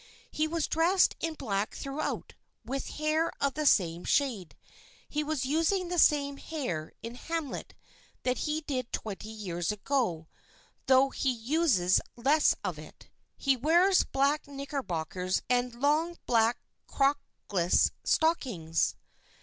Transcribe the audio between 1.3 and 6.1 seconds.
black throughout, with hair of the same shade. He is using the